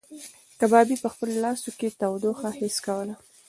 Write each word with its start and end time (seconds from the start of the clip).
کبابي 0.59 0.95
په 1.03 1.07
خپلو 1.13 1.33
لاسو 1.45 1.69
کې 1.79 1.95
تودوخه 1.99 2.47
حس 2.59 2.77
کوله. 2.85 3.15